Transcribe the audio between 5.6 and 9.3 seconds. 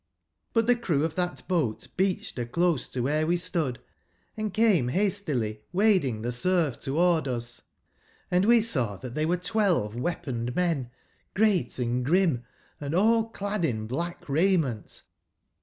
wading tbe surf toward us; <Si we saw tbat tbey